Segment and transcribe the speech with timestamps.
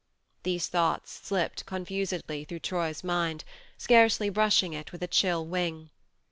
[0.41, 3.43] These thoughts slipped con fusedly through Troy's mind,
[3.77, 5.91] scarcely brushing it with a chill wing.